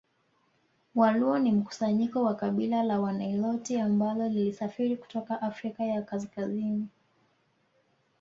[0.95, 6.87] Waluo ni mkusanyiko wa kabila la Waniloti ambalo lilisafiri kutoka Afrika ya Kaskazini